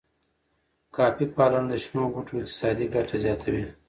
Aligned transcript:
کافی 0.95 1.25
پالنه 1.35 1.67
د 1.71 1.73
شنو 1.83 2.03
بوټو 2.13 2.33
اقتصادي 2.43 2.85
ګټه 2.95 3.15
زیاتوي. 3.25 3.65